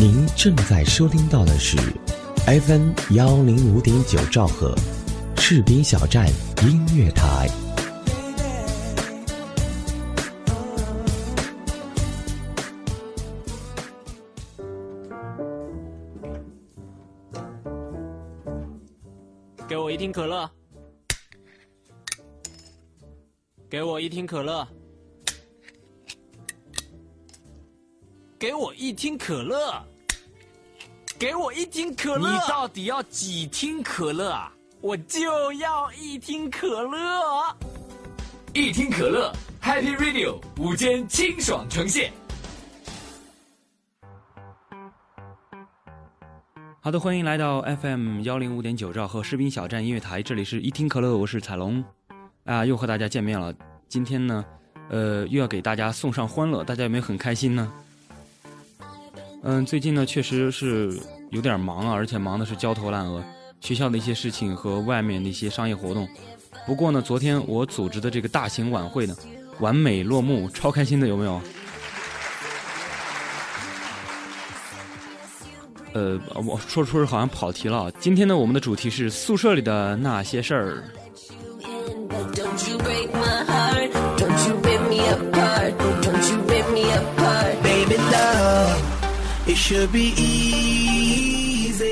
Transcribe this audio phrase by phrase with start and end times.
[0.00, 1.76] 您正在收听到的是
[2.46, 4.72] FM 幺零五点九兆赫，
[5.36, 6.28] 士兵小站
[6.62, 7.48] 音乐台。
[19.66, 20.48] 给我一听可乐，
[23.68, 24.64] 给我一听可乐，
[28.38, 29.84] 给我一听可乐，
[31.18, 32.30] 给我一听可乐。
[32.30, 34.52] 你到底要几听可乐啊？
[34.80, 37.56] 我就要一听可乐。
[38.54, 42.12] 一听可乐，Happy Radio 午间清爽呈现。
[46.78, 51.82] 好的，欢迎来到 FM 幺零五点九兆赫士兵小站音乐台，这里是一听可乐，我是彩龙，
[52.44, 53.52] 啊，又和大家见面了。
[53.88, 54.44] 今天呢，
[54.90, 57.72] 呃，又要给大家送上欢乐，大家有没有很开心呢？
[59.50, 60.92] 嗯，最近呢，确实是
[61.30, 63.24] 有点忙啊，而且忙的是焦头烂额，
[63.62, 66.06] 学校的一些事情和外面的一些商业活动。
[66.66, 69.16] 不过呢，昨天我组织的这个大型晚会呢，
[69.60, 71.40] 完美落幕，超开心的，有没有？
[75.94, 77.90] 呃，我说说着好像跑题了。
[77.92, 80.84] 今天呢，我们的主题是宿舍里的那些事儿。
[89.68, 91.84] Should be easy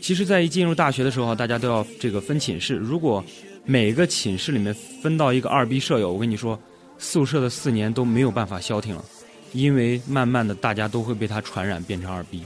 [0.00, 2.74] 其实，在一进入大学的时候，大家都要这个分寝室。
[2.74, 3.22] 如果
[3.66, 6.58] 每个寝室里面分到一个二逼舍友，我跟你说，
[6.96, 9.04] 宿舍的四年都没有办法消停了。
[9.52, 12.42] 因为慢慢的，大家都会被他传染，变成二逼。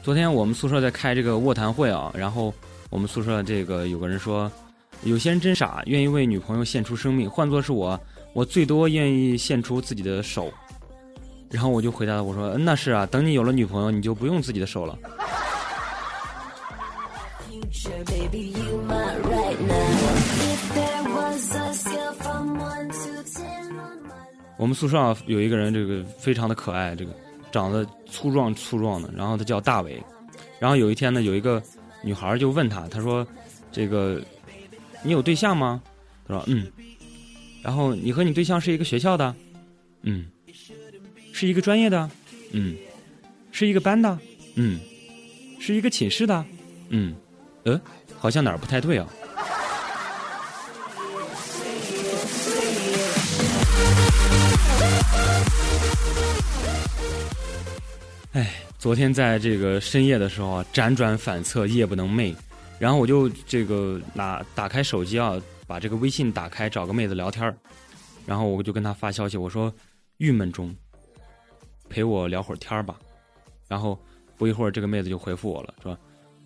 [0.00, 2.54] 昨天我们宿舍在开这个卧谈会啊，然后
[2.90, 4.50] 我们宿舍这个有个人说，
[5.02, 7.28] 有些人真傻，愿意为女朋友献出生命。
[7.28, 7.98] 换作是我，
[8.32, 10.52] 我最多愿意献出自己的手。
[11.50, 14.98] 然后我就回答我说，那是啊，等你有了女朋友，你就不用自己的手了。
[24.56, 27.12] 我们宿舍有一个人，这个非常的可爱，这个
[27.52, 30.02] 长得粗壮粗壮的，然后他叫大伟。
[30.58, 31.62] 然后有一天呢，有一个
[32.04, 33.26] 女孩就问他，他说
[33.72, 34.22] ：“这个
[35.02, 35.82] 你有对象吗？”
[36.28, 36.70] 他说：“嗯。”
[37.62, 39.34] 然后你和你对象是一个学校的？
[40.02, 40.26] 嗯。
[41.32, 42.10] 是一个专业的？
[42.52, 42.76] 嗯。
[43.50, 44.18] 是一个班的？
[44.56, 44.78] 嗯。
[45.58, 46.44] 是一个寝室的？
[46.90, 47.16] 嗯。
[47.64, 47.80] 呃，
[48.18, 49.08] 好像哪儿不太对啊。
[58.84, 62.36] 昨天在这个深夜的时候啊，辗转反侧，夜不能寐。
[62.78, 67.56] 然后我就这个拿打开手机啊，把这个微信打开，找个妹子聊天儿
[68.26, 69.72] 然后我就跟她发消息，我说
[70.18, 70.76] 郁闷中，
[71.88, 72.98] 陪我聊会儿天儿吧。
[73.66, 73.98] 然后
[74.36, 75.98] 不一会儿，这个妹子就回复我了，说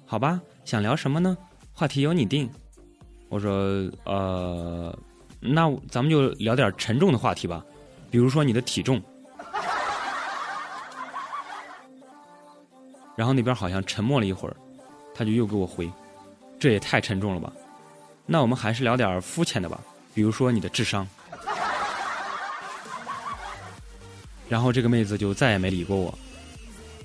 [0.07, 1.37] 好吧，想聊什么呢？
[1.73, 2.49] 话题由你定。
[3.31, 3.51] 我说
[4.05, 4.97] 呃，
[5.41, 7.67] 那咱们就聊点沉重的话题吧，
[8.13, 9.03] 比如说你的体重。
[13.19, 14.55] 然后那边好像沉默了一会儿，
[15.13, 15.91] 他就又给我回，
[16.57, 17.53] 这也太沉重了吧？
[18.27, 19.81] 那我们还是聊点肤浅的吧，
[20.15, 21.05] 比如说你的智商。
[24.49, 26.17] 然后这个妹子就再也没理过我。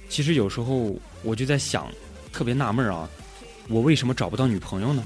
[0.07, 1.88] 其实有时候我就在想，
[2.31, 3.09] 特别纳闷啊，
[3.68, 5.03] 我为什么找不到女朋友呢？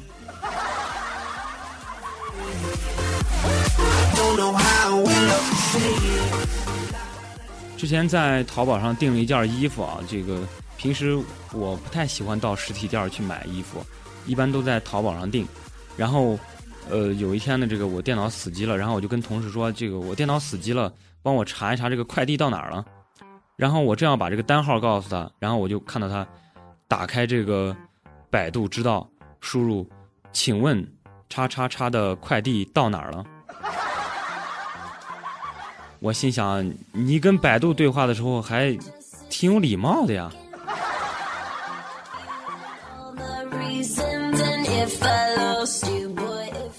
[7.77, 10.45] 之前在淘宝上订了一件衣服啊，这个。
[10.77, 11.19] 平时
[11.51, 13.83] 我不太喜欢到实体店去买衣服，
[14.25, 15.45] 一般都在淘宝上订。
[15.97, 16.37] 然后，
[16.89, 20.93] 呃，有一天呢，这个我电脑死机了，然后我就跟同事说：“这个我电脑死机了，
[21.23, 22.85] 帮我查一查这个快递到哪儿了。”
[23.57, 26.25] 然后我正要把这个单号告诉他，然后我就看到他
[26.87, 27.75] 打开这个
[28.29, 29.09] 百度知道，
[29.41, 29.89] 输入
[30.31, 30.87] “请问
[31.27, 33.25] 叉叉叉的快递到哪儿了？”
[35.99, 38.77] 我心想，你跟百度对话的时候还
[39.31, 40.31] 挺有礼貌的呀。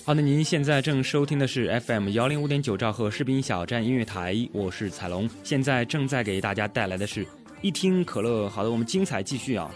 [0.08, 7.26] 好的，您现在正收听的是 FM 幺零五点九兆赫士兵小站音乐台，我是彩龙，现在正在给大家带来的是
[7.60, 8.48] 一听可乐。
[8.48, 9.70] 好的，我们精彩继续啊！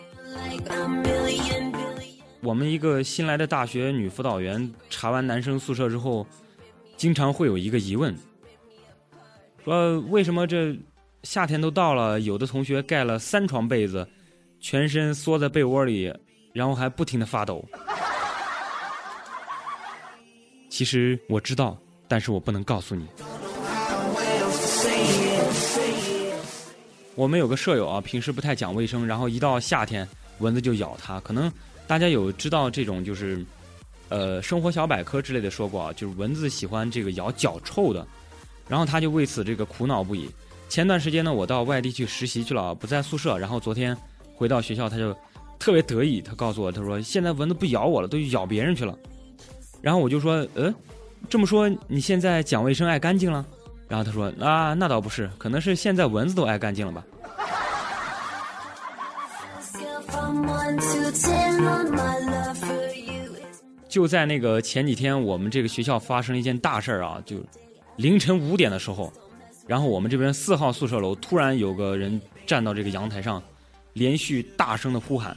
[2.40, 6.26] 我们一个新来的大学女辅导员查完男生宿舍之后，
[6.96, 8.16] 经常会有一个疑问，
[9.62, 10.74] 说为什么这
[11.24, 14.08] 夏天都到了，有的同学盖了三床被子，
[14.60, 16.10] 全身缩在被窝里，
[16.54, 17.62] 然后还不停的发抖。
[20.82, 23.06] 其实我知道，但是我不能告诉你。
[27.14, 30.08] 我们有个舍友啊，平时不太讲卫生，然后一到夏天，
[30.40, 31.20] 蚊子就咬他。
[31.20, 31.48] 可能
[31.86, 33.46] 大家有知道这种就是，
[34.08, 38.04] 呃，生活小百科之类的说过啊，就是蚊子喜欢这个咬脚臭的，
[38.66, 40.28] 然后他就为此这个苦恼不已。
[40.68, 43.96] 前段时间呢，我到外地去实习去了，不在宿舍，然后昨天
[44.34, 45.16] 回到学校，他就
[45.60, 48.98] 特别得意，他告诉我，他说现在蚊子不咬我了，都咬别人去了。
[49.82, 50.72] 然后我就说，呃，
[51.28, 53.44] 这么说你现在讲卫生爱干净了？
[53.88, 57.04] 然后他说：“啊，那倒不是，可能是现在蚊子都爱干净了吧。”
[63.88, 67.22] 就在那个前几天，我们这个学校发生了一件大事儿啊！
[67.26, 67.36] 就
[67.96, 69.12] 凌晨五点的时候，
[69.66, 73.42] 然后我们这边四号宿舍楼突然有个人站到这个阳台上，
[73.92, 75.36] 连续大声的呼喊：“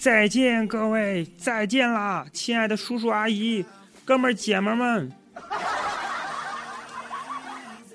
[0.00, 3.62] 再见，各位，再见啦，亲爱的叔叔阿姨、
[4.02, 5.12] 哥们儿姐们儿们！”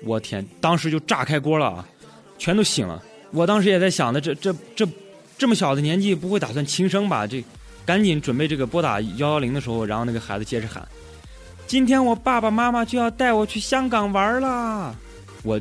[0.06, 0.46] 我天！
[0.60, 1.84] 当时就炸开锅了啊，
[2.38, 3.02] 全都醒了。
[3.32, 4.88] 我当时也在想的，这这这
[5.36, 7.26] 这么小的年纪，不会打算轻生吧？
[7.26, 7.44] 这
[7.84, 10.86] 赶紧准备这个拨打幺幺零的时候，然后那个孩子接着喊
[11.66, 14.94] ：“今天我爸爸妈妈就要带我去香港玩了。”
[15.42, 15.60] 我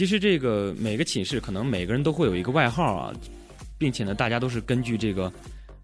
[0.00, 3.12] 其实这个每个寝室可能每个人都会有一个外号啊，
[3.76, 5.30] 并且呢，大家都是根据这个。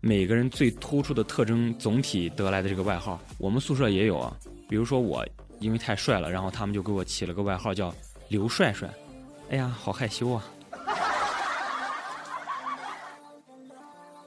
[0.00, 4.34] 每个人最突出的特征总体得来的这个外号，我们宿舍也有啊。
[4.70, 5.22] 比如说我，
[5.58, 7.94] 因为太帅了，然后他们就给我起了个外号叫
[8.28, 8.88] “刘帅帅”。
[9.52, 10.42] 哎呀，好害羞啊！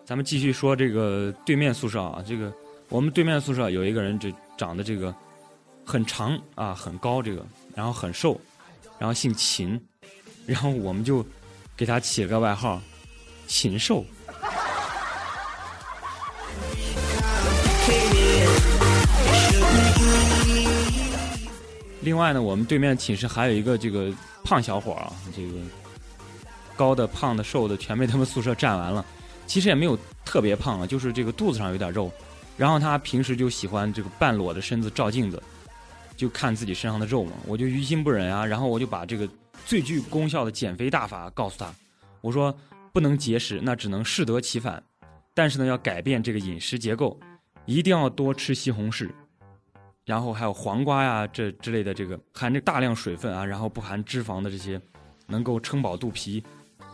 [0.05, 2.53] 咱们继续说这个对面宿舍啊，这个
[2.89, 5.15] 我们对面宿舍有一个人，这长得这个
[5.83, 7.43] 很长啊，很高，这个
[7.73, 8.39] 然后很瘦，
[8.99, 9.81] 然后姓秦，
[10.45, 11.25] 然后我们就
[11.75, 12.79] 给他起了个外号
[13.47, 14.05] “禽兽”。
[22.01, 24.11] 另外呢，我们对面寝室还有一个这个
[24.43, 25.53] 胖小伙啊，这个
[26.75, 29.05] 高的、胖的、瘦的全被他们宿舍占完了。
[29.45, 32.11] 其实也没有特别胖啊，就是这个肚子上有点肉。
[32.55, 35.41] 然后他平时就喜欢这个半裸的身子照镜子，
[36.19, 37.31] 就看自己身上的肉嘛。
[37.47, 39.27] 我就于心不忍啊，然后我就把这个
[39.65, 41.73] 最具功效的减肥大法告诉他。
[42.19, 42.53] 我说
[42.91, 44.83] 不能节食，那只能适得其反。
[45.33, 47.17] 但是呢，要改变这个饮食结构，
[47.65, 49.09] 一定要多吃西红柿。
[50.03, 54.81] 然后还有黄瓜呀，这之类的这个含着大量水分啊，然后不含脂肪的这些，
[55.27, 56.43] 能够撑饱肚皮，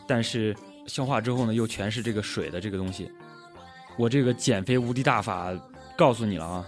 [0.05, 0.55] 但是
[0.85, 3.09] 消化之后呢，又全是这个水的这个东西。
[3.97, 5.51] 我这个减肥无敌大法
[5.97, 6.67] 告诉你了啊！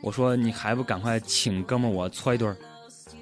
[0.00, 2.56] 我说你还不赶快请哥们我搓一顿儿，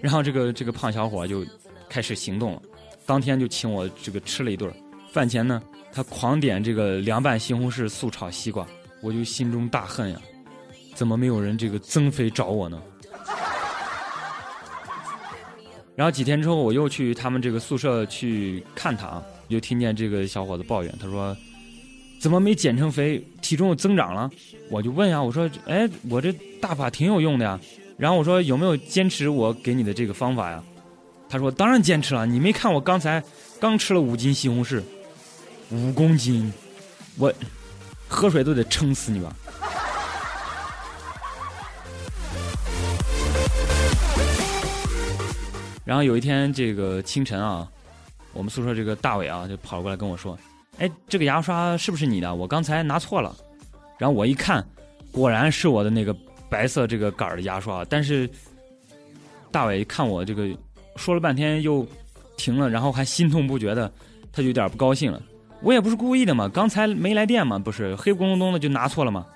[0.00, 1.44] 然后这个这个胖小伙就
[1.88, 2.62] 开始行动了，
[3.05, 4.73] 当天就请我这个吃了一顿
[5.11, 5.62] 饭前呢，
[5.93, 8.67] 他狂点这个凉拌西红柿素炒西瓜，
[9.00, 10.20] 我就心中大恨呀。
[10.94, 12.82] 怎么没有人这个增肥找我呢？
[15.96, 21.34] 然后几天之后，我又去他们这个宿舍去看他啊，就听见这个小伙子抱怨，他说
[22.20, 24.30] ：“怎么没减成肥，体重又增长了？”
[24.70, 27.58] 我就问呀，我说：“哎，我这大法挺有用的呀。”
[27.96, 30.62] 然后我说：“有没有坚持我给你的这个方法呀？”
[31.29, 33.22] 他说：“当然坚持了，你没看我刚才
[33.58, 34.82] 刚吃了五斤西红柿，
[35.70, 36.52] 五公斤，
[37.17, 37.32] 我
[38.08, 39.34] 喝水都得撑死你吧。”
[45.84, 47.69] 然后有一天，这个清晨啊，
[48.32, 50.36] 我们宿舍这个大伟啊，就跑过来跟我说
[50.78, 52.34] ：“哎，这个牙刷是不是你的？
[52.34, 53.34] 我刚才拿错了。”
[53.98, 54.66] 然后我一看，
[55.10, 56.14] 果然是我的那个
[56.48, 57.84] 白色这个杆儿的牙刷。
[57.86, 58.28] 但是
[59.50, 60.48] 大伟看我这个
[60.96, 61.86] 说了半天又
[62.36, 63.90] 停了，然后还心痛不绝的，
[64.32, 65.20] 他就有点不高兴了。
[65.62, 69.26] 我也不是故意的嘛，刚才没来电嘛，不是黑咕隆咚的就拿错了嘛。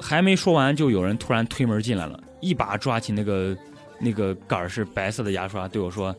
[0.00, 3.56] 还没说完，就有人突然推门进来了，一把抓起那个。
[4.00, 6.14] 那个杆儿是白色的牙刷，对我说：“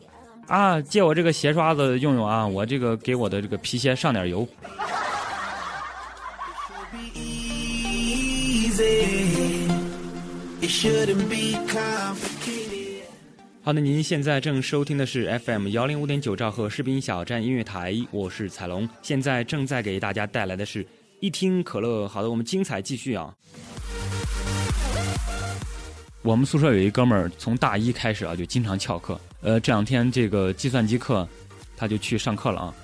[0.50, 4.46] 啊，借我这个鞋刷子用用啊，我这个给我的这个皮鞋上点油。”
[13.62, 20.84] 好的，您现在正收听的是 FM 幺零五点九兆赫士兵小站音乐台，我是彩龙，现在正在给大家带来的是
[21.20, 22.08] 一听可乐。
[22.08, 23.32] 好的，我们精彩继续啊。
[26.22, 29.16] 我们宿舍有一哥们儿，从大一开始啊就经常翘课。
[29.42, 31.26] 呃，这两天这个计算机课，
[31.76, 32.74] 他就去上课了啊。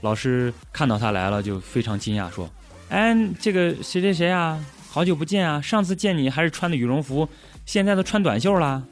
[0.00, 2.50] 老师看到他来了，就非常惊讶，说
[2.90, 5.60] ：“哎，这个谁谁谁啊，好久不见啊！
[5.60, 7.28] 上次见你还是穿的羽绒服，
[7.64, 8.82] 现在都穿短袖了。”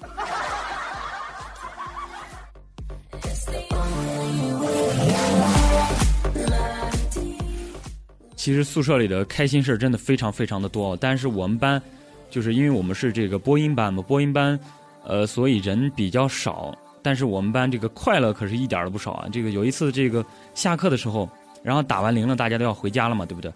[8.36, 11.82] 其实宿舍里的开心事真的非常非常的多，但是我们班
[12.30, 14.58] 就是因为我们是这个播音班嘛，播音班，
[15.04, 19.28] 呃，所以人比较少，但是我们班这个快乐可是一点都不少啊。
[19.32, 20.24] 这个有一次这个
[20.54, 21.28] 下课的时候，
[21.62, 23.50] 然后打完铃了，大家都要回家了嘛，对不对？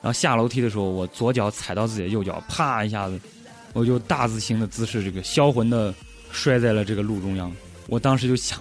[0.00, 3.20] 然后下楼梯的时候，我左脚踩到自己的右脚，啪一下子，
[3.72, 5.94] 我就大字形的姿势，这个销魂的
[6.30, 7.52] 摔在了这个路中央。
[7.88, 8.60] 我当时就想。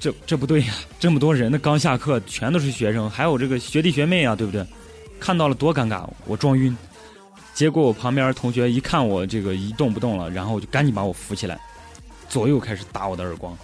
[0.00, 0.74] 这这不对呀！
[0.98, 4.66] 这么多人呢，刚下课，全都是学生，还有这个学弟学妹啊，对不对？
[5.20, 6.04] 看到了多尴尬！
[6.26, 6.76] 我撞晕，
[7.54, 11.56] 结果我旁边同学一看我这个一动不动了，然后我就赶紧把我扶起来，
[12.28, 13.56] 左右开始打我的耳光。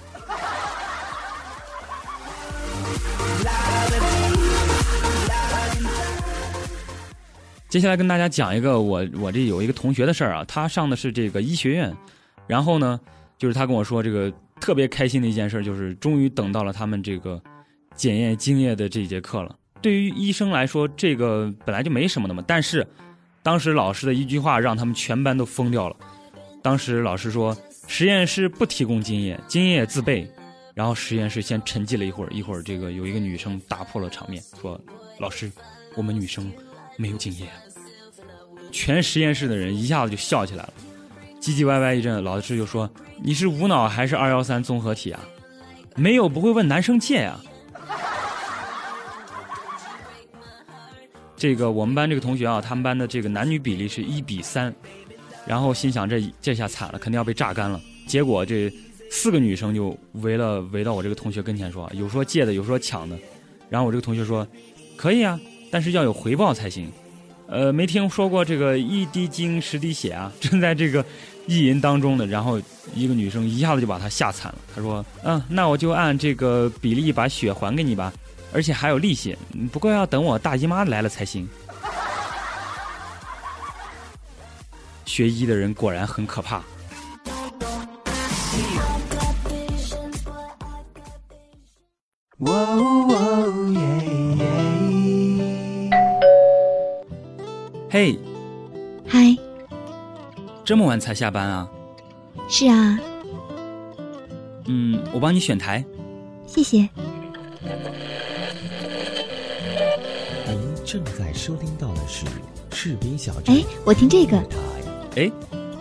[7.68, 11.96] 接下来跟大家讲一个我我这有一个同学的事儿啊，他上的是这个医学院，
[12.46, 13.00] 然后呢，
[13.38, 14.32] 就是他跟我说这个。
[14.60, 17.42] 特别开心的一件事就是，终于等到了他们这个
[17.96, 19.52] 检验精液的这一节课了。
[19.80, 22.44] 对于医生来说，这个本来就没什么的嘛。
[22.46, 22.86] 但是，
[23.42, 25.96] 当时老师的一句话让他们全班都疯掉了。
[26.62, 30.30] 当时老师说，实验室不提供精液，精液自备。
[30.74, 34.80] 然后实验室先沉寂了一会儿，一会儿这个有一个女生打破了场面，说
[35.20, 35.52] ：“老师，
[35.96, 36.50] 我们女生
[36.96, 37.46] 没有精液。”
[38.72, 40.72] 全实验室的人一下子就笑起来了。
[41.42, 42.90] 唧唧歪歪一阵，老师就说
[43.22, 45.20] ：“你是无脑还是二幺三综合体啊？
[45.94, 47.38] 没有不会问男生借呀。”
[51.36, 54.74] 这个我们班这个同学啊，他们班的这个男女比例是一比三，
[55.46, 57.80] 然后心想这这下惨了，肯定要被榨干了。
[58.06, 58.72] 结果这
[59.10, 63.18] 四个女生就围了围到我这个同学跟前说：“有说借的，有说抢的。”
[63.68, 64.46] 然后我这个同学说
[64.96, 65.38] ：“可以啊，
[65.70, 66.90] 但是要有回报才行。”
[67.48, 70.32] 呃，没听说过这个 一滴精十滴血啊！
[70.40, 71.04] 正在这个
[71.46, 72.58] 意淫当中的，然后
[72.94, 74.58] 一个女生一下子就把他吓惨了。
[74.74, 78.10] 她说：“嗯，那我就按这个比例把血还给你吧，
[78.54, 79.36] 而且还有利息，
[79.70, 81.46] 不过要等我大姨妈来了才行。”
[85.12, 86.62] 学医的人果然很可怕。
[97.90, 98.18] 嘿，
[99.06, 99.36] 嗨，
[100.64, 101.68] 这么晚才下班啊？
[102.48, 102.98] 是啊。
[104.64, 105.84] 嗯，我帮你选台。
[106.46, 106.88] 谢谢。
[110.46, 112.24] 您正在收听到的是
[112.72, 113.54] 士兵小站。
[113.54, 114.42] 哎，我听这个。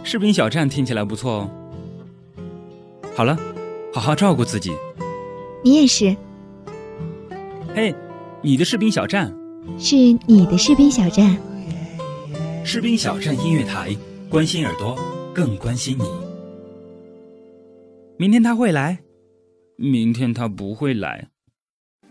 [0.02, 1.50] 哎，士兵小站听起来不错哦。
[3.16, 3.38] 好了，
[3.94, 4.72] 好好照顾自己。
[5.64, 6.16] 你也是。
[7.76, 7.94] 嘿，
[8.42, 9.34] 你的士兵小站。
[9.78, 11.38] 是你的士兵小站。
[12.64, 13.96] 士兵小站音乐台，
[14.30, 14.98] 关心耳朵，
[15.34, 16.04] 更关心你。
[18.18, 19.00] 明天他会来，
[19.76, 21.28] 明天他不会来。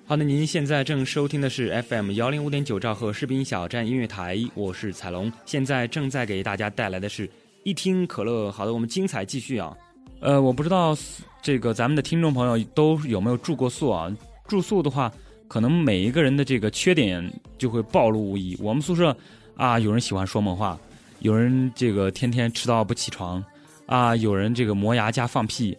[0.06, 7.30] 好的，您现在正收听的是 FM 幺零五点九兆赫士兵小站音乐台，我是彩龙，现在正在给大家带来的是
[7.62, 8.50] 一听可乐。
[8.50, 9.76] 好的，我们精彩继续啊。
[10.20, 10.96] 呃，我不知道
[11.40, 14.10] 这个咱们的听众朋友都有没有住过宿啊？
[14.46, 15.12] 住宿的话，
[15.48, 18.56] 可能每一个人的这个缺点就会暴露无遗。
[18.60, 19.16] 我们宿舍。
[19.56, 20.78] 啊，有人喜欢说梦话，
[21.18, 23.44] 有人这个天天迟到不起床，
[23.84, 25.76] 啊，有人这个磨牙加放屁。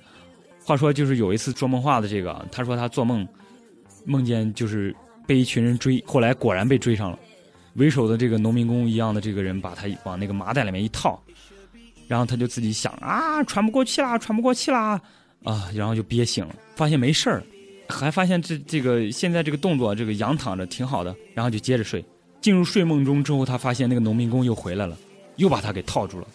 [0.64, 3.28] 话说，就是有一次说梦话的这个，他说他做梦
[4.06, 4.96] 梦见就是
[5.26, 7.18] 被一群人追，后来果然被追上了。
[7.74, 11.20] 为首的这个农民工一样的这个人把他往那个麻袋里面一套，
[12.12, 15.00] 然后他就自己想啊，喘不过气啦，喘不过气啦，
[15.46, 17.42] 啊，然后就憋醒了，发现没事儿，
[17.88, 22.04] 还发现这这个现在这个动作这个仰躺着挺好的，然后就接着睡。
[22.42, 24.98] 进入睡梦中之后，他发现那个农民工又回来了，
[25.38, 26.28] 又把他给套住了。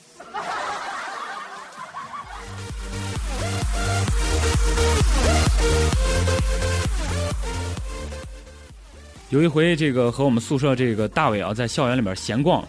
[9.28, 12.66] 有一回，这个和我们宿舍这个大伟啊，在校园里面闲逛，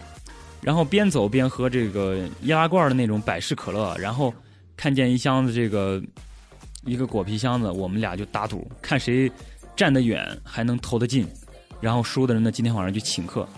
[0.60, 4.32] 然后边走边喝这个易拉罐的那种百事可乐，然后
[4.76, 6.02] 看见一箱子这个
[6.84, 9.30] 一个果皮箱子，我们俩就打赌，看谁
[9.76, 11.26] 站得远还能投得进。
[11.80, 13.48] 然后输的人呢，今天晚上就请客，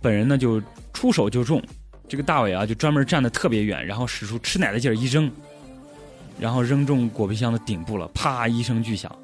[0.00, 0.60] 本人呢就
[0.92, 1.62] 出手就中，
[2.08, 5.30] 这个大伟啊就专门站得特别远，然后使出吃奶的劲儿一扔，
[6.40, 9.16] 然后扔中果皮箱的顶部了，啪一声巨响，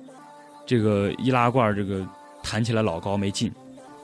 [0.64, 2.06] 这个易拉罐这个
[2.44, 3.52] 弹起来老高没进，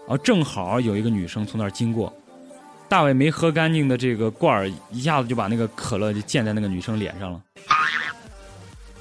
[0.00, 2.12] 然后正好有一个女生从那儿经过，
[2.94, 7.42] 大伟没喝干净的这个罐儿一下子就把那个可乐就溅在那个女生脸上了。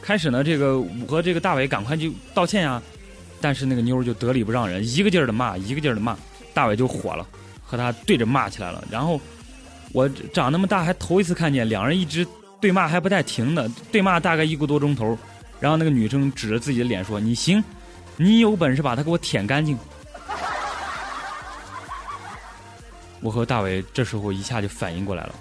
[0.02, 2.82] 开始呢，这个我和这个大伟赶快就道歉呀。
[3.40, 6.18] 但是那个妞儿就得理不让人，一个劲儿的骂，一个劲儿的骂，
[6.56, 7.24] 大伟就火了，
[7.64, 8.84] 和他对着骂起来了。
[8.90, 9.22] 然后
[9.92, 12.26] 我长那么大还头一次看见两人一直
[12.60, 15.16] 对骂还不带停的，对骂大概一个多钟头。
[15.60, 17.64] 然后那个女生指着自己的脸说：“你行，
[18.18, 19.78] 你有本事把它给我舔干净。”
[23.24, 25.36] 我和大伟这时候一下就反应过来了。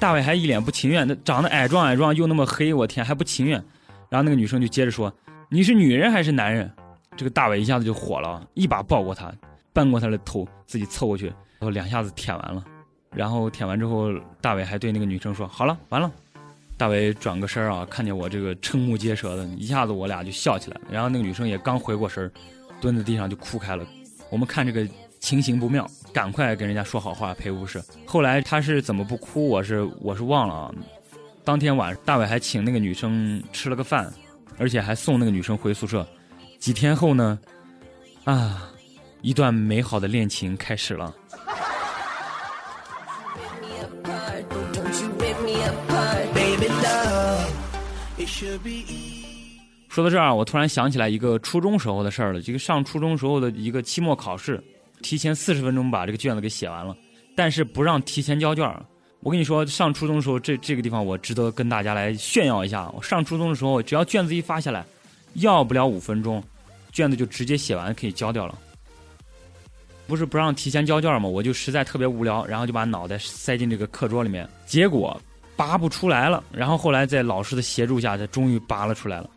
[0.00, 3.62] 大伟还一脸不情愿，那长得矮壮矮壮又那么黑，我天还不情愿。
[4.08, 5.12] 然后那个女生就接着说
[5.50, 6.68] ：“你是女人还是男人？”
[7.16, 9.32] 这个大伟一下子就火了，一把抱过她，
[9.72, 12.64] 扳过她的头，自己凑过去，然后两下子舔完了。
[13.14, 16.10] 然后舔完之后，大伟还对那个女生说：“好了，完了。”
[16.78, 20.82] 大伟转个身啊，看见我这个瞠目结舌的，一下子我俩就笑起来了。
[20.90, 22.30] 然后那个女生也刚回过神
[22.80, 23.84] 蹲在地上就哭开了。
[24.30, 24.86] 我们看这个
[25.20, 27.82] 情形不妙，赶快跟人家说好话赔不是。
[28.06, 30.74] 后来他是怎么不哭，我是我是忘了啊。
[31.44, 34.12] 当天晚上，大伟还请那个女生吃了个饭，
[34.58, 36.06] 而且还送那个女生回宿舍。
[36.58, 37.38] 几天后呢，
[38.24, 38.70] 啊，
[39.22, 41.14] 一段美好的恋情开始了。
[49.88, 52.40] 说到这儿，我突然想起来一个初中时候的事儿了。
[52.40, 54.62] 这个上初中时候的一个期末考试，
[55.02, 56.96] 提前四十分钟把这个卷子给写完了，
[57.34, 58.64] 但是不让提前交卷。
[59.20, 62.88] 我跟你说，上初中的时候，这这个地方我值得跟大家来炫耀一下。
[62.90, 64.84] 我上初中的时候，只要卷子一发下来，
[65.34, 66.42] 要不了五分钟，
[66.92, 68.56] 卷子就直接写完可以交掉了。
[70.06, 71.28] 不是不让提前交卷吗？
[71.28, 75.20] 我就实在特别无聊，然后就把脑袋塞进这个课桌里面，结果
[75.56, 76.42] 拔不出来了。
[76.52, 79.28] 然后后来在老师的协助下，才终于拔了出来了。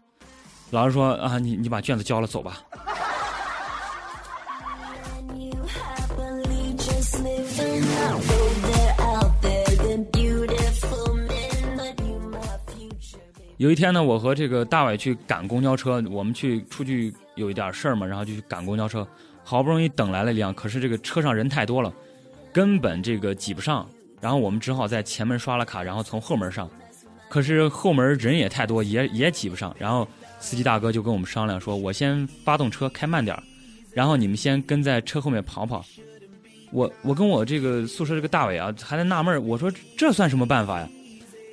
[0.69, 2.61] 老师说：“啊，你你把卷子交了，走吧。”
[13.61, 19.07] 有一天呢，我和这个大伟去赶公交车，我们去出去有一点事儿嘛，然后就去赶公交车。
[19.43, 21.93] 好不容易等来了一辆，可是这个车上人太多了，
[22.51, 23.87] 根本这个挤不上。
[24.19, 26.67] 然后我们只好在前门刷了卡，然后从后门上。
[27.29, 29.75] 可是后门人也太多，也 也挤不上。
[29.77, 30.07] 然后
[30.39, 33.43] 司机大哥就跟我们商量说：“我先发动车开慢点儿
[33.93, 35.85] 然后你们先跟在车后面跑跑。”
[36.73, 40.89] 我我跟我这个宿舍这个大伟啊，还在纳闷我说这算什么办法呀？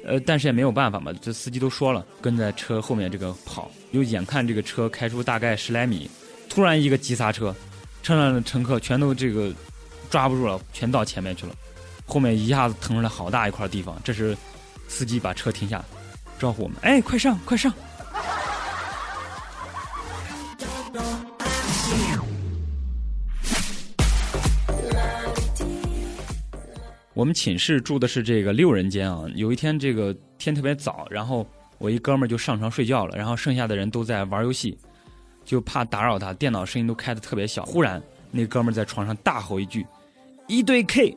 [0.08, 3.70] 呃，但是也没有办法嘛，这司机都说了，跟在车后面这个跑。
[3.90, 6.10] 又眼看这个车开出大概十来米，
[6.48, 7.54] 突然一个急刹车。
[8.02, 9.52] 车上的乘客全都这个
[10.08, 11.54] 抓不住了，全到前面去了。
[12.06, 14.00] 后面一下子腾出来好大一块地方。
[14.02, 14.36] 这时，
[14.88, 15.84] 司机把车停下，
[16.38, 17.72] 招呼我们：“哎，快上，快上！”
[27.18, 29.24] 我们寝室住的是这个六人间啊。
[29.34, 31.44] 有一天这个天特别早，然后
[31.78, 34.78] 我一哥们儿就上床睡觉了，然后剩下的人都在玩游戏。
[35.44, 37.64] 就怕打扰他，电脑声音都开的特别小。
[37.64, 38.00] 忽然，
[38.30, 39.84] 那哥们在床上大吼一句
[40.46, 41.12] ：“一对 K！”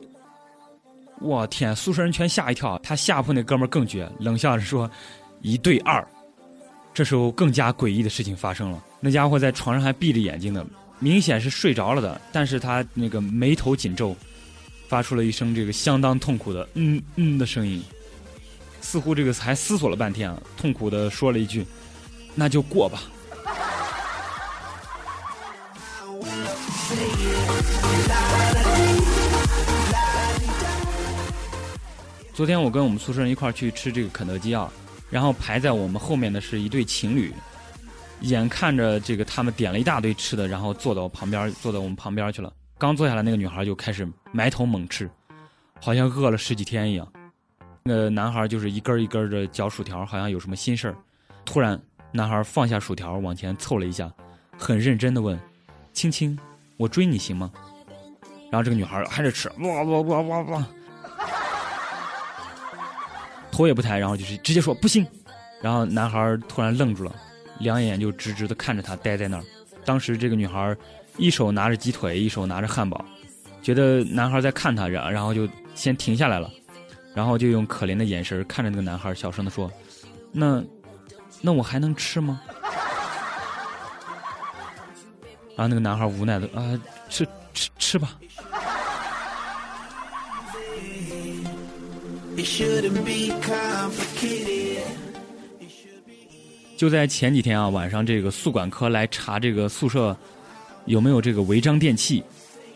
[1.20, 2.76] 我天，宿舍人全吓一跳。
[2.78, 4.90] 他下铺那哥们更绝，冷笑着说
[5.40, 6.04] ：“一对二。”
[6.92, 10.66] 这时候更加诡异的事情发生了，那家伙在床上还闭着眼睛呢，
[10.98, 14.16] 明显是睡着了的，但是他那个眉头紧皱，
[14.92, 17.82] 发出了一声这个相当痛苦的“嗯嗯”的声音，
[18.82, 21.64] 似乎这个还思索了半天啊，痛苦的说了一句
[22.36, 23.02] ：“那就过吧。”
[32.34, 34.70] 昨天我跟我们宿舍人一块去吃这个肯德基啊，
[35.08, 37.32] 然后排在我们后面的是一对情侣，
[38.20, 42.52] 眼看着这个他们点了一大堆吃的，然后坐到我旁边，坐到我们旁边去了。
[42.82, 45.08] 刚坐下来，那个女孩就开始埋头猛吃，
[45.80, 47.06] 好像饿了十几天一样。
[47.84, 50.96] 那个男孩就是一根一根的嚼薯条，好像有什么心事儿。
[51.44, 54.12] 突然，男孩放下薯条，往前凑了一下，
[54.58, 55.38] 很认真的问
[55.94, 56.36] ：“青青，
[56.76, 57.52] 我追你行吗？”
[58.50, 60.66] 然后这个女孩还是吃，哇哇哇哇哇。
[63.52, 65.06] 头也不抬，然后就是直接说不行。
[65.60, 67.14] 然后男孩突然愣住了，
[67.60, 69.44] 两眼就直直的看着他，呆在那儿。
[69.84, 70.76] 当时这个女孩
[71.16, 73.04] 一手拿着鸡腿，一手拿着汉堡，
[73.62, 76.50] 觉得男孩在看他，然然后就先停下来了，
[77.14, 79.70] 然后就用可怜的眼神看着那个男孩，小声的说
[80.32, 80.62] ：“那，
[81.40, 82.40] 那我还能吃吗？”
[85.54, 88.18] 然后那个男孩无奈的啊，吃吃吃吧。
[96.76, 100.16] 就在前几天啊，晚上这个宿管科来查这个宿舍
[100.86, 102.22] 有没有这个违章电器，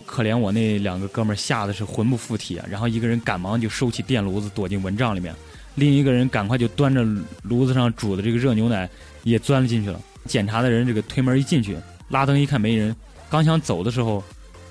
[0.05, 2.67] 可怜我那两个哥们儿吓得是魂不附体啊！
[2.69, 5.35] 然后一个人赶忙就收起电炉子躲进蚊帐里面，
[5.75, 7.05] 另一个人赶快就端着
[7.43, 8.89] 炉子上煮的这个热牛奶
[9.25, 10.01] 也钻了进去了。
[10.25, 11.77] 检查的人这个推门一进去，
[12.09, 12.95] 拉灯一看没人，
[13.29, 14.23] 刚想走的时候，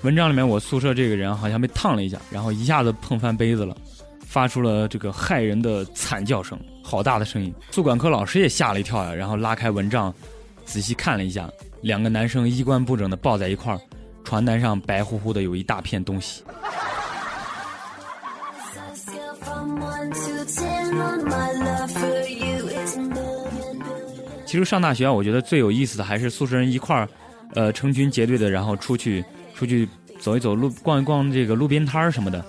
[0.02, 3.76] 蚊帐里面我宿舍这个人好像被烫了一下，然后一下子碰翻杯子了。
[4.28, 7.54] 发出了这个骇人的惨叫声，好大的声音！
[7.70, 10.12] 宿管科老师也吓了一跳呀，然后拉开蚊帐，
[10.66, 11.48] 仔细看了一下，
[11.86, 13.78] 两个男生衣冠不整的抱在一块儿，
[14.24, 16.42] 传单上白乎乎的有一大片东西。
[24.44, 27.08] 其实上大学，我觉得最有意思的还是宿舍人一块儿，
[27.54, 32.44] 呃，成群结队的，然后出去出去走一走路，逛一逛这个路边摊儿什么的。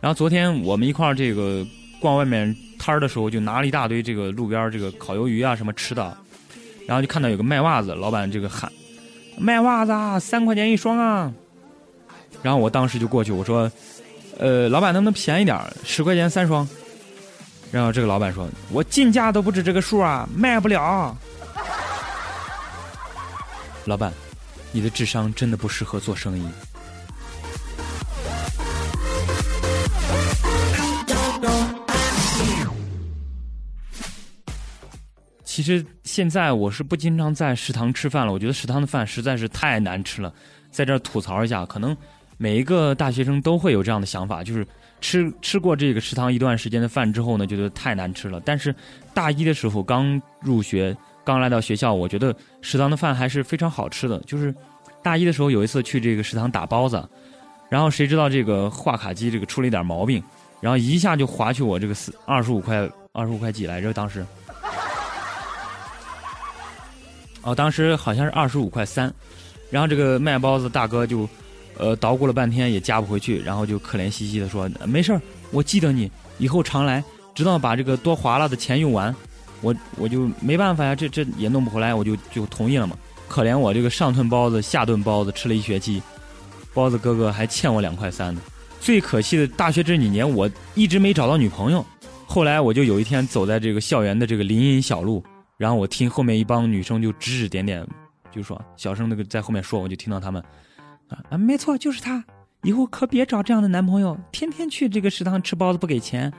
[0.00, 1.62] 然后昨天我们一块儿这个
[2.00, 6.16] 逛外面摊儿的时候，就拿了一大堆这个路边这个烤鱿鱼啊什么吃的，
[6.88, 8.72] 然后就看到有个卖袜子，老板这个喊
[9.36, 11.30] 卖袜子啊，三块钱一双啊。
[12.42, 13.70] 然后我当时就过去我说，
[14.38, 16.66] 呃，老板能不能便宜点，十块钱三双？
[17.70, 21.14] 然后这个老板说：“我进价都不止这个数啊，卖不了。”
[23.84, 24.10] 老板，
[24.72, 26.48] 你的智商真的不适合做生意。
[35.58, 40.32] 其实现在我是不经常在食堂吃饭了，我觉得食堂的饭实在是太难吃了。
[40.70, 41.96] 在这儿吐槽一下，可能
[42.36, 44.64] 每一个大学生都会有这样的想法，就是
[45.00, 48.40] 吃吃过这个食堂一段时间的饭之后呢，觉得太难吃了。
[48.44, 48.72] 但是
[49.12, 54.16] 大一的时候刚入学，刚来到学校，我觉得食堂的饭还是非常好吃的。
[54.20, 54.54] 就是
[55.02, 57.04] 大一的时候有一次去这个食堂打包子，
[57.68, 60.22] 然后谁知道这个话卡机这个出了一点毛病，
[60.60, 64.24] 然后一下就划去我这个四二十五块二十五块几来着，当时。
[67.48, 69.12] 哦，当时好像是二十五块三，
[69.70, 71.26] 然后这个卖包子大哥就，
[71.78, 77.02] 呃，捣鼓了半天也加不回去，然后就可怜兮兮的说：“没事儿，我记得你，以后常来，
[77.34, 79.14] 直到把这个多划拉的钱用完。”
[79.60, 82.96] 我我就没办法呀，这这也弄不回来，我就就同意了嘛。
[83.26, 86.02] 可怜我这个上顿包子下顿包子吃了一学期，
[86.74, 88.40] 包子哥哥还欠我两块三呢。
[88.80, 91.84] 最可惜的大学这几年，我一直没找到女朋友。
[92.26, 95.24] 后来我就有一天走在这个校园的这个林荫小路。
[95.58, 97.84] 然后我听后面一帮女生就指指点点，
[98.30, 100.40] 就说小声那个在后面说，我就听到他们，
[101.08, 102.24] 啊啊，没错，就是他，
[102.62, 106.32] 以后可别找这样的男朋友，天天去这个食堂吃包子不给钱。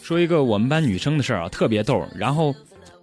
[0.00, 2.54] 说一个我们班女生的事儿啊，特别逗，然后。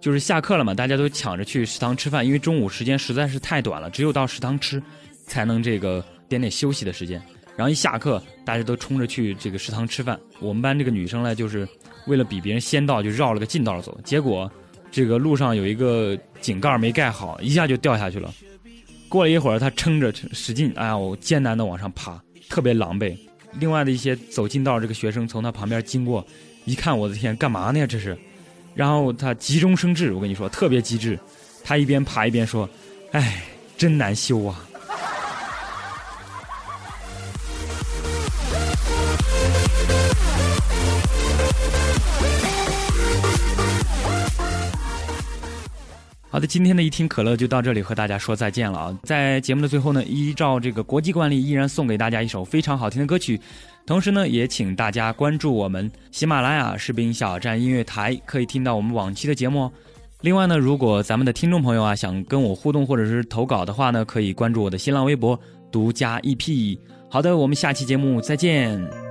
[0.06, 4.80] 就是下课了嘛，大家都抢着去食堂吃饭，因为中午时间实在是太短了，只有到食堂吃，
[5.26, 7.20] 才能这个点点休息的时间。
[7.56, 10.16] 然后一下课，大家都冲着去这个食堂吃饭。
[10.38, 11.68] 我们班这个女生呢，就是
[12.06, 14.00] 为了比别人先到，就绕了个近道走。
[14.04, 14.48] 结果
[14.92, 18.32] 这个路上有一个井盖没盖好，一下就掉下去了。
[19.08, 23.12] 过了一会儿，她撑着使劲，哎呀，我艰难的往上爬，特别狼狈。
[23.54, 26.24] 另外的一些走近道这个学生从她旁边经过，
[26.64, 27.84] 一看，我的天，干嘛呢？
[27.88, 28.16] 这是。
[28.76, 31.18] 然后他急中生智，我跟你说特别机智，
[31.64, 32.68] 他一边爬一边说
[33.12, 33.42] ：“哎，
[33.78, 34.60] 真难修啊。”
[46.28, 48.98] 好的，今天的一听可乐就到这里，和大家说再见了啊！
[49.04, 53.40] 在节目的最后呢，依照这个国际惯例，依然送给大家一首非常好听的歌曲。
[53.86, 59.72] 同时呢，也请大家关注我们喜马拉雅视频小站音乐台，可以听到我们往期的节目哦。
[60.22, 65.38] 另外呢，如果咱们的听众朋友啊想跟我互动或者是投稿的话呢，可以关注我的新浪微博
[65.70, 66.76] 独家 EP。
[67.08, 69.05] 好的，我们下期节目再见。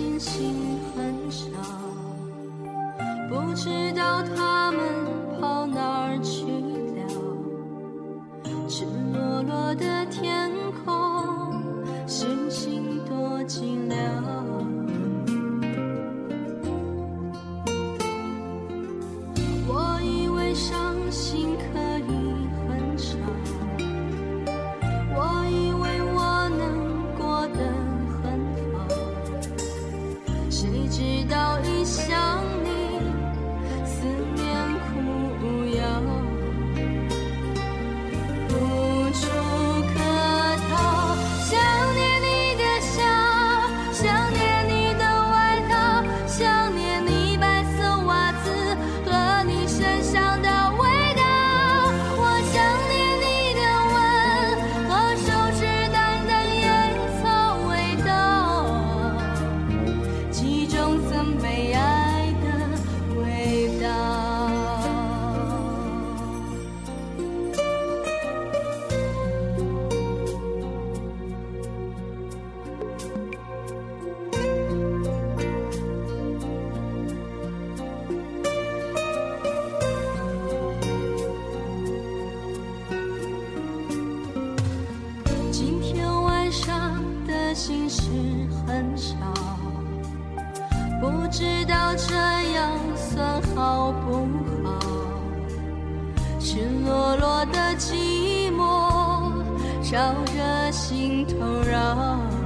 [0.00, 1.44] 星星很少，
[3.28, 5.09] 不知道他们。
[99.90, 102.39] 照着心头绕。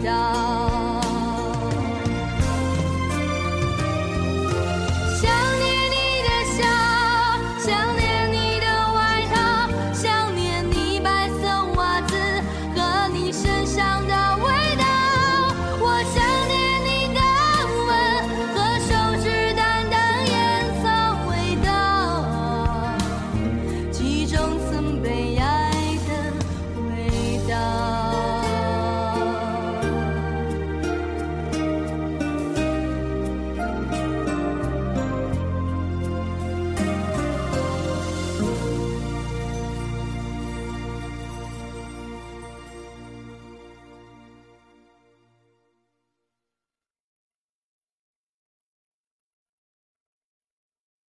[0.00, 0.51] down.